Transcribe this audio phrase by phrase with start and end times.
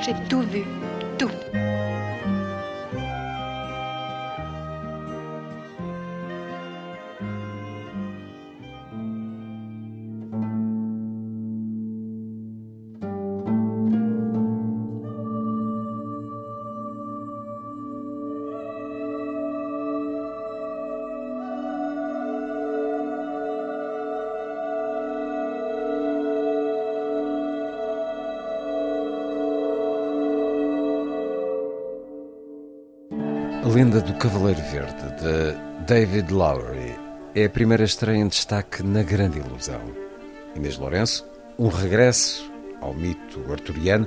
[0.00, 0.64] J'ai tout vu.
[1.16, 1.30] Tout.
[33.72, 36.94] Lenda do Cavaleiro Verde, de David Lowery,
[37.34, 39.80] é a primeira estreia em destaque na Grande Ilusão.
[40.54, 41.26] Inês Lourenço,
[41.58, 44.06] um regresso ao mito arturiano,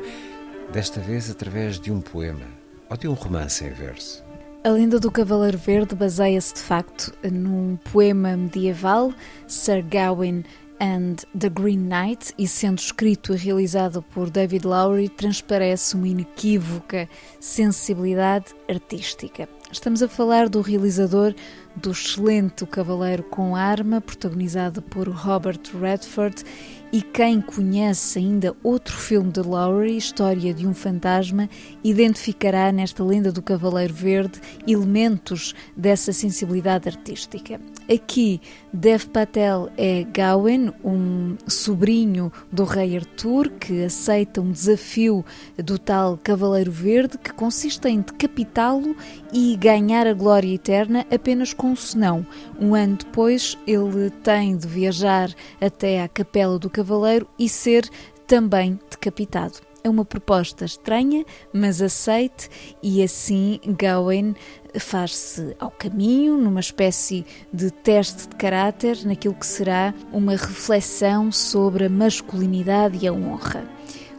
[0.72, 2.46] desta vez através de um poema
[2.92, 4.24] ou de um romance em verso.
[4.64, 9.12] A lenda do Cavaleiro Verde baseia-se de facto num poema medieval,
[9.48, 10.44] Sir Gawain
[10.80, 17.10] and the Green Knight, e sendo escrito e realizado por David Lowery, transparece uma inequívoca
[17.40, 19.55] sensibilidade artística.
[19.72, 21.34] Estamos a falar do realizador
[21.76, 26.44] do excelente Cavaleiro com Arma, protagonizado por Robert Redford,
[26.92, 31.50] e quem conhece ainda outro filme de Lowry, História de um Fantasma,
[31.84, 37.60] identificará nesta lenda do Cavaleiro Verde elementos dessa sensibilidade artística.
[37.94, 38.40] Aqui,
[38.72, 45.26] Dev Patel é Gawain, um sobrinho do rei Arthur, que aceita um desafio
[45.58, 48.96] do tal Cavaleiro Verde, que consiste em decapitá-lo
[49.34, 52.26] e ganhar a glória eterna apenas com um senão.
[52.60, 57.90] Um ano depois, ele tem de viajar até à Capela do Cavaleiro e ser
[58.28, 59.60] também decapitado.
[59.84, 61.24] É uma proposta estranha,
[61.54, 62.50] mas aceite,
[62.82, 64.34] e assim Gawain
[64.80, 67.24] faz-se ao caminho, numa espécie
[67.54, 73.75] de teste de caráter, naquilo que será uma reflexão sobre a masculinidade e a honra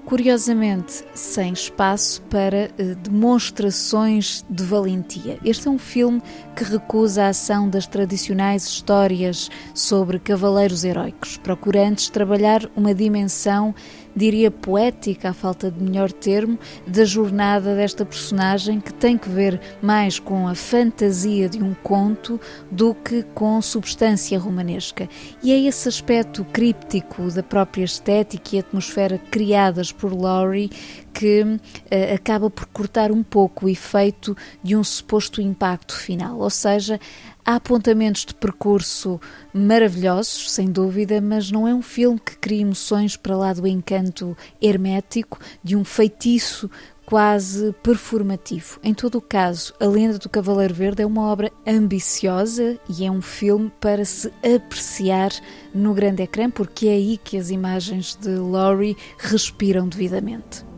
[0.07, 5.37] curiosamente sem espaço para eh, demonstrações de valentia.
[5.45, 6.23] Este é um filme
[6.55, 13.75] que recusa a ação das tradicionais histórias sobre cavaleiros heróicos, procurando trabalhar uma dimensão
[14.17, 19.61] diria poética, à falta de melhor termo, da jornada desta personagem que tem que ver
[19.83, 22.41] mais com a fantasia de um conto
[22.71, 25.09] do que com substância romanesca.
[25.43, 30.71] E é esse aspecto críptico da própria estética e atmosfera criadas por Laurie
[31.17, 36.39] que uh, acaba por cortar um pouco o efeito de um suposto impacto final.
[36.39, 37.01] Ou seja,
[37.43, 39.19] há apontamentos de percurso
[39.53, 44.37] maravilhosos, sem dúvida, mas não é um filme que cria emoções para lá do encanto
[44.61, 46.71] hermético, de um feitiço
[47.07, 48.79] quase performativo.
[48.83, 53.11] Em todo o caso, A Lenda do Cavaleiro Verde é uma obra ambiciosa e é
[53.11, 55.31] um filme para se apreciar
[55.73, 60.76] no grande ecrã, porque é aí que as imagens de Laurie respiram devidamente.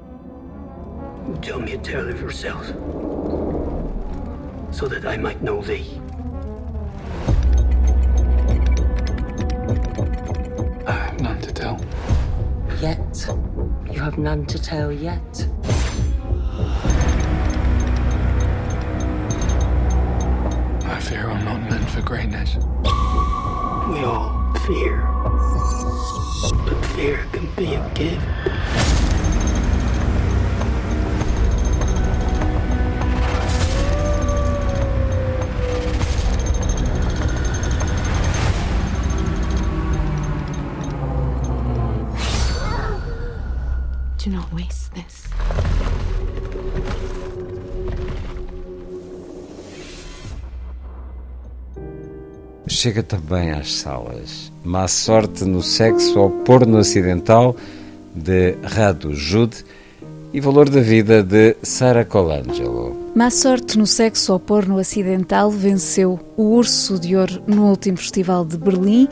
[1.37, 2.67] Tell me a tale of yourself,
[4.71, 6.01] so that I might know thee.
[10.87, 11.81] I have none to tell.
[12.81, 13.29] Yet.
[13.91, 15.49] You have none to tell yet.
[20.85, 22.57] I fear I'm not meant for greatness.
[22.57, 25.01] We all fear,
[26.65, 28.88] but fear can be a gift.
[52.81, 54.53] Chega também às salas.
[54.63, 57.57] Má sorte no sexo ao porno acidental
[58.15, 59.65] de Radu Jude
[60.33, 62.97] e Valor da Vida de Sarah Colangelo.
[63.17, 68.45] Má sorte no sexo ao porno acidental venceu o Urso de Ouro no último Festival
[68.45, 69.09] de Berlim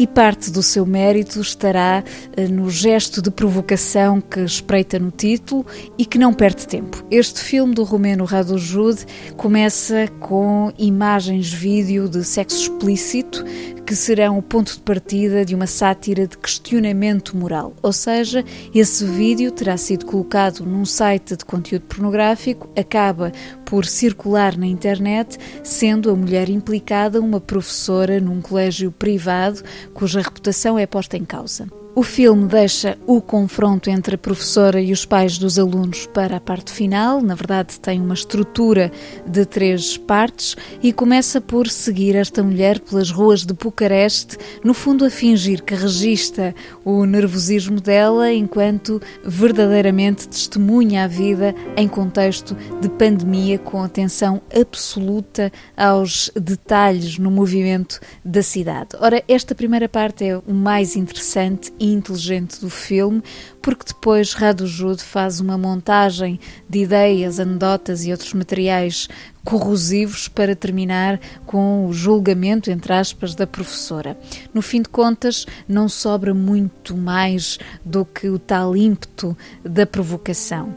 [0.00, 2.02] e parte do seu mérito estará
[2.34, 5.66] eh, no gesto de provocação que espreita no título
[5.98, 7.04] e que não perde tempo.
[7.10, 9.04] Este filme do romeno Radu Jude
[9.36, 13.44] começa com imagens vídeo de sexo explícito
[13.90, 17.74] que serão o ponto de partida de uma sátira de questionamento moral.
[17.82, 23.32] Ou seja, esse vídeo terá sido colocado num site de conteúdo pornográfico, acaba
[23.64, 29.60] por circular na internet, sendo a mulher implicada uma professora num colégio privado
[29.92, 31.79] cuja reputação é posta em causa.
[31.92, 36.40] O filme deixa o confronto entre a professora e os pais dos alunos para a
[36.40, 37.20] parte final.
[37.20, 38.92] Na verdade, tem uma estrutura
[39.26, 45.04] de três partes e começa por seguir esta mulher pelas ruas de Bucareste, no fundo
[45.04, 46.54] a fingir que registra
[46.84, 55.52] o nervosismo dela enquanto verdadeiramente testemunha a vida em contexto de pandemia, com atenção absoluta
[55.76, 58.90] aos detalhes no movimento da cidade.
[59.00, 63.22] Ora, esta primeira parte é o mais interessante inteligente do filme,
[63.62, 66.38] porque depois Rado Jude faz uma montagem
[66.68, 69.08] de ideias, anedotas e outros materiais
[69.44, 74.18] corrosivos para terminar com o julgamento, entre aspas, da professora.
[74.52, 80.74] No fim de contas, não sobra muito mais do que o tal ímpeto da provocação.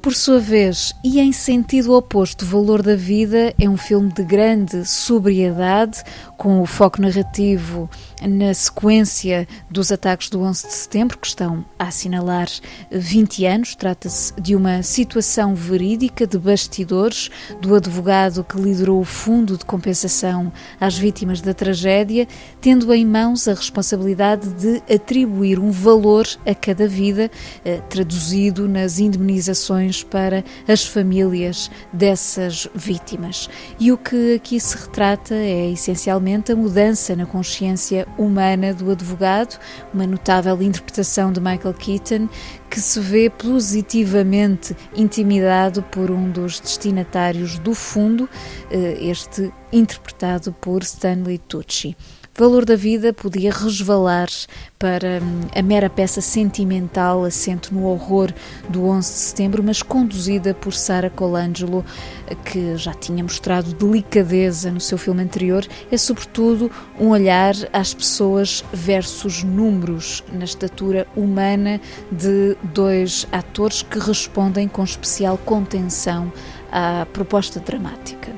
[0.00, 4.22] Por sua vez, e em sentido oposto, O Valor da Vida é um filme de
[4.22, 6.02] grande sobriedade,
[6.36, 7.90] com o foco narrativo
[8.26, 12.48] na sequência dos ataques do 11 de setembro, que estão a assinalar
[12.90, 13.74] 20 anos.
[13.74, 17.30] Trata-se de uma situação verídica de bastidores
[17.60, 22.26] do advogado que liderou o Fundo de Compensação às Vítimas da Tragédia,
[22.60, 27.30] tendo em mãos a responsabilidade de atribuir um valor a cada vida,
[27.64, 33.48] eh, traduzido nas indemnizações para as famílias dessas vítimas.
[33.78, 39.58] E o que aqui se retrata é essencialmente a mudança na consciência humana do advogado,
[39.92, 42.28] uma notável interpretação de Michael Keaton,
[42.70, 48.28] que se vê positivamente intimidado por um dos destinatários do fundo,
[48.70, 51.96] eh, este interpretado por Stanley Tucci
[52.38, 54.28] valor da vida podia resvalar
[54.78, 58.32] para hum, a mera peça sentimental assente no horror
[58.68, 61.84] do 11 de setembro, mas conduzida por Sara Colangelo,
[62.44, 68.64] que já tinha mostrado delicadeza no seu filme anterior, é sobretudo um olhar às pessoas
[68.72, 71.80] versus números na estatura humana
[72.12, 76.32] de dois atores que respondem com especial contenção
[76.70, 78.37] à proposta dramática.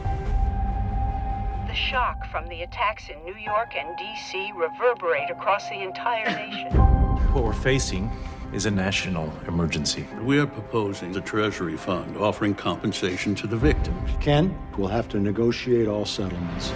[2.30, 4.52] The shock from the attacks in New York and D.C.
[4.54, 6.68] reverberate across the entire nation.
[7.32, 8.10] What we're facing
[8.52, 10.04] is a national emergency.
[10.22, 14.10] We are proposing the Treasury Fund offering compensation to the victims.
[14.20, 16.70] Ken, we'll have to negotiate all settlements.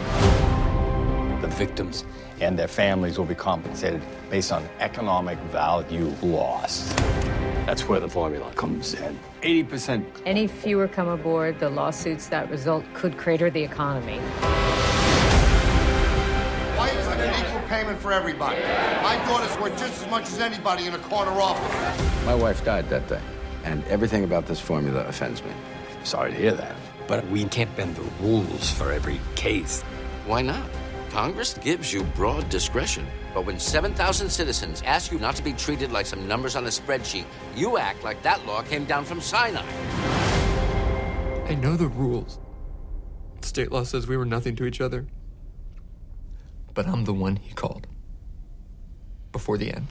[1.41, 2.05] The victims
[2.41, 6.97] and their families will be compensated based on economic value lost.
[7.67, 9.19] That's where the formula comes in.
[9.43, 10.05] 80%.
[10.25, 14.21] Any fewer come aboard, the lawsuits that result could crater the economy.
[17.69, 18.61] Payment for everybody?
[19.03, 22.25] My daughter's worth just as much as anybody in a corner office.
[22.27, 23.21] My wife died that day,
[23.65, 25.51] and everything about this formula offends me.
[26.05, 26.77] Sorry to hear that.
[27.07, 29.83] But we can't bend the rules for every case.
[30.27, 30.69] Why not?
[31.11, 33.07] Congress gives you broad discretion.
[33.35, 36.69] But when 7,000 citizens ask you not to be treated like some numbers on a
[36.69, 39.65] spreadsheet, you act like that law came down from Sinai.
[41.47, 42.39] I know the rules.
[43.43, 45.07] State law says we were nothing to each other.
[46.75, 47.87] But I'm the one he called.
[49.33, 49.87] Before the end.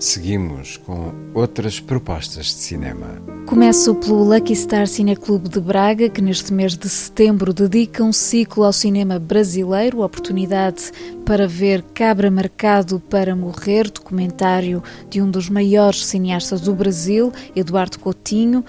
[0.00, 3.20] Seguimos com outras propostas de cinema.
[3.46, 8.12] Começo pelo Lucky Star Cine Clube de Braga, que neste mês de setembro dedica um
[8.12, 10.92] ciclo ao cinema brasileiro, oportunidade
[11.26, 17.98] para ver Cabra Marcado para Morrer, documentário de um dos maiores cineastas do Brasil, Eduardo
[17.98, 18.64] Coutinho.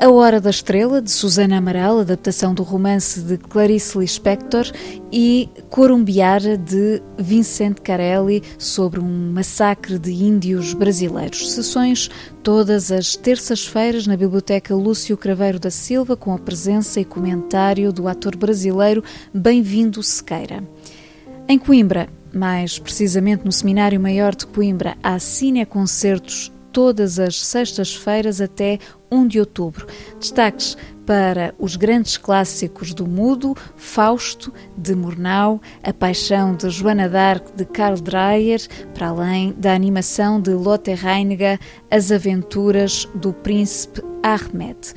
[0.00, 4.64] A Hora da Estrela, de Susana Amaral, adaptação do romance de Clarice Lispector,
[5.12, 11.52] e Corumbiara, de Vicente Carelli, sobre um massacre de índios brasileiros.
[11.52, 12.08] Sessões
[12.42, 18.08] todas as terças-feiras na Biblioteca Lúcio Craveiro da Silva, com a presença e comentário do
[18.08, 19.04] ator brasileiro
[19.34, 20.64] Bem-vindo Sequeira.
[21.46, 28.78] Em Coimbra, mais precisamente no Seminário Maior de Coimbra, há cineconcertos todas as sextas-feiras até
[29.10, 29.86] 1 de outubro.
[30.18, 37.52] Destaques para os grandes clássicos do mudo, Fausto, de Murnau, A Paixão de Joana d'Arc,
[37.56, 38.60] de Karl Dreyer,
[38.94, 41.58] para além da animação de Lotte Reiniger,
[41.90, 44.94] As Aventuras do Príncipe Ahmed.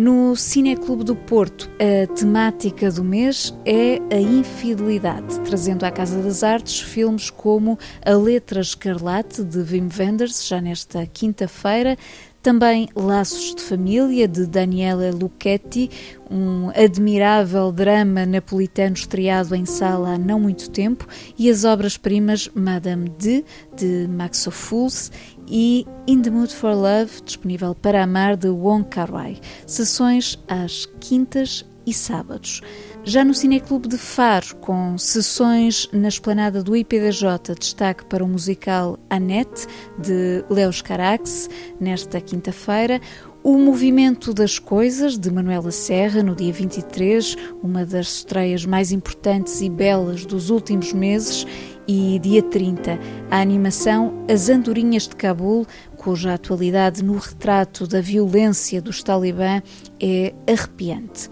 [0.00, 6.42] No Cineclube do Porto, a temática do mês é a infidelidade, trazendo à Casa das
[6.42, 11.98] Artes filmes como A Letra Escarlate, de Wim Wenders, já nesta quinta-feira,
[12.42, 15.90] também Laços de Família, de Daniela Lucchetti,
[16.30, 21.06] um admirável drama napolitano estreado em sala há não muito tempo,
[21.38, 23.44] e as obras-primas Madame D,
[23.76, 25.10] de Max Ophuls,
[25.46, 29.38] e In the Mood for Love, disponível para amar, de Wong Kar-wai.
[29.66, 32.60] Sessões às quintas e sábados.
[33.02, 38.98] Já no Cineclube de Faro, com sessões na esplanada do IPDJ, destaque para o musical
[39.08, 39.66] Annette,
[39.98, 41.48] de Leos Carax,
[41.80, 43.00] nesta quinta-feira.
[43.42, 49.62] O Movimento das Coisas, de Manuela Serra, no dia 23, uma das estreias mais importantes
[49.62, 51.46] e belas dos últimos meses.
[51.88, 52.98] E dia 30,
[53.30, 55.66] a animação As Andorinhas de Cabul,
[55.96, 59.62] cuja atualidade no retrato da violência dos talibã
[59.98, 61.30] é arrepiante.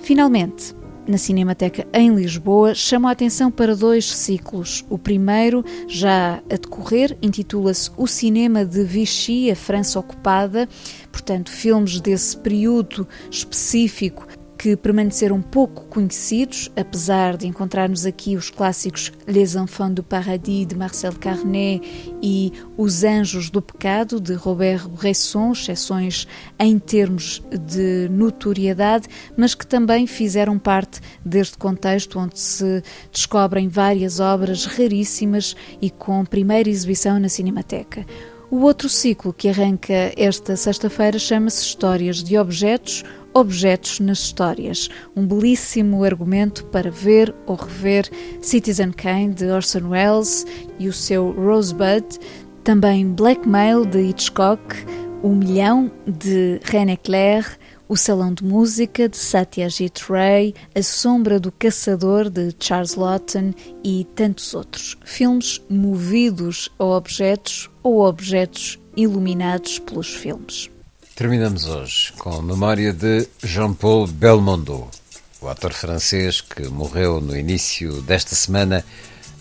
[0.00, 0.74] Finalmente,
[1.06, 4.84] na Cinemateca em Lisboa, chamo a atenção para dois ciclos.
[4.88, 10.68] O primeiro, já a decorrer, intitula-se O Cinema de Vichy, a França Ocupada,
[11.12, 14.26] portanto, filmes desse período específico
[14.58, 20.76] que permaneceram pouco conhecidos, apesar de encontrarmos aqui os clássicos Les Enfants du Paradis de
[20.76, 21.82] Marcel Carnet
[22.22, 26.26] e Os Anjos do Pecado de Robert Bresson, exceções
[26.58, 34.20] em termos de notoriedade, mas que também fizeram parte deste contexto onde se descobrem várias
[34.20, 38.06] obras raríssimas e com primeira exibição na Cinemateca.
[38.50, 43.02] O outro ciclo que arranca esta sexta-feira chama-se Histórias de Objetos
[43.36, 48.08] Objetos nas Histórias, um belíssimo argumento para ver ou rever
[48.40, 50.46] Citizen Kane de Orson Welles
[50.78, 52.04] e o seu Rosebud,
[52.62, 54.62] também Blackmail de Hitchcock,
[55.20, 61.52] O Milhão de René Clair, O Salão de Música de Satyajit Ray, A Sombra do
[61.52, 63.52] Caçador de Charles Lawton
[63.84, 64.96] e tantos outros.
[65.04, 70.70] Filmes movidos a objetos ou objetos iluminados pelos filmes.
[71.14, 74.88] Terminamos hoje com a memória de Jean-Paul Belmondo,
[75.40, 78.82] o ator francês que morreu no início desta semana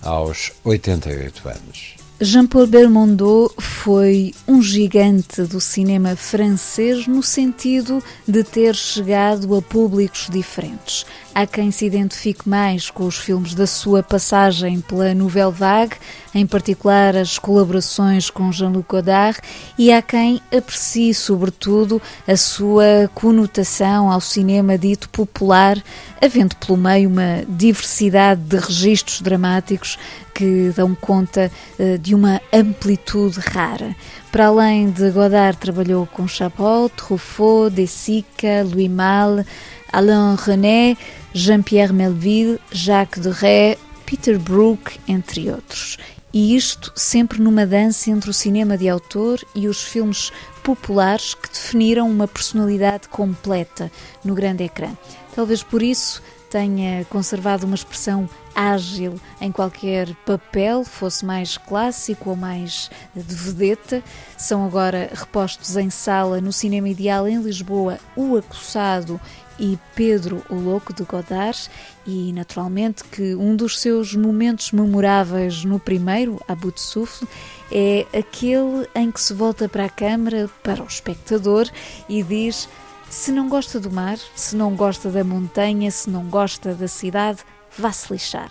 [0.01, 2.02] aos 88 anos.
[2.23, 10.29] Jean-Paul Belmondo foi um gigante do cinema francês no sentido de ter chegado a públicos
[10.31, 11.05] diferentes.
[11.35, 15.95] Há quem se identifique mais com os filmes da sua passagem pela Nouvelle Vague,
[16.31, 19.39] em particular as colaborações com Jean-Luc Godard,
[19.75, 25.83] e há quem aprecie sobretudo a sua conotação ao cinema dito popular,
[26.21, 29.97] havendo pelo meio uma diversidade de registros dramáticos
[30.35, 33.95] que dão conta uh, de uma amplitude rara.
[34.31, 39.45] Para além de Godard, trabalhou com Chabrol, Truffaut, De Sica, Louis Malle,
[39.93, 40.97] Alain René,
[41.33, 45.97] Jean-Pierre Melville, Jacques Deray, Peter Brook, entre outros.
[46.33, 50.31] E isto sempre numa dança entre o cinema de autor e os filmes
[50.63, 53.91] populares que definiram uma personalidade completa
[54.25, 54.89] no grande ecrã.
[55.35, 62.35] Talvez por isso tenha conservado uma expressão ágil em qualquer papel, fosse mais clássico ou
[62.35, 64.03] mais de vedeta.
[64.37, 69.19] São agora repostos em sala no Cinema Ideal em Lisboa O Acossado
[69.59, 71.69] e Pedro o Louco de Godard
[72.05, 77.27] e naturalmente que um dos seus momentos memoráveis no primeiro, a Souffle,
[77.71, 81.67] é aquele em que se volta para a câmara, para o espectador
[82.07, 82.67] e diz
[83.09, 87.39] se não gosta do mar, se não gosta da montanha, se não gosta da cidade,
[87.77, 88.49] vá-se lixar.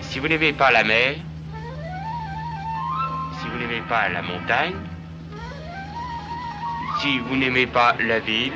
[0.00, 1.16] Si vous n'aimez pas la mer,
[3.38, 4.74] si vous n'aimez pas la montagne,
[7.00, 8.54] si vous n'aimez pas la ville,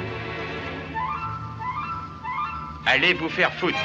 [2.85, 3.77] allez vous faire foutre.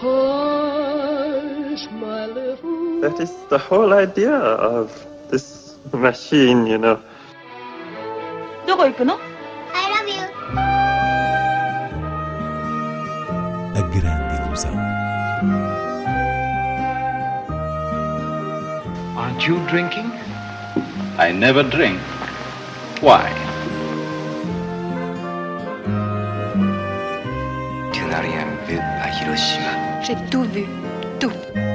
[0.00, 3.00] hush, my little.
[3.00, 4.90] That is the whole idea of
[5.30, 6.98] this machine, you know.
[8.66, 9.18] どこ行くの I
[9.90, 10.22] love you.
[13.74, 14.72] A grande ilusão.
[19.37, 20.11] Aren't you drinking?
[21.19, 21.99] I never drink.
[23.01, 23.29] Why?
[27.93, 30.01] Tu n'as rien vu à Hiroshima.
[30.01, 30.65] J'ai tout vu,
[31.19, 31.66] tout.